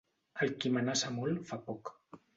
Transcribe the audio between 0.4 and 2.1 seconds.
El qui amenaça molt fa poc.